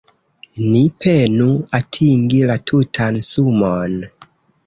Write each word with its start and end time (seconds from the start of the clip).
Ni 0.69 0.79
penu 1.03 1.49
atingi 1.79 2.39
la 2.51 2.55
tutan 2.71 3.19
sumon. 3.29 4.01